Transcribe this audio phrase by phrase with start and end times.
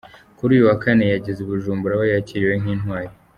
[0.37, 3.11] Kuri uyu wa Kane yageze i Bujumbura aho yakiriwe nk’intwari.